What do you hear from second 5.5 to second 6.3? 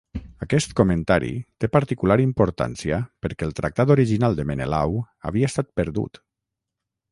estat perdut.